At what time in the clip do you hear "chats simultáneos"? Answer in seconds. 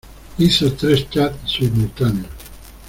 1.11-2.25